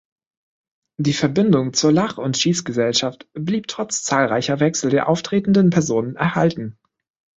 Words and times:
Die 0.97 1.13
Verbindung 1.13 1.73
zur 1.73 1.91
"Lach- 1.91 2.17
und 2.17 2.35
Schießgesellschaft" 2.35 3.27
blieb 3.33 3.67
trotz 3.67 4.01
zahlreicher 4.01 4.59
Wechsel 4.59 4.89
der 4.89 5.07
auftretenden 5.07 5.69
Personen 5.69 6.15
erhalten. 6.15 6.75